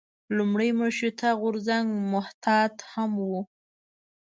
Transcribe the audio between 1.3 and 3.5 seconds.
غورځنګ محتاط هم و.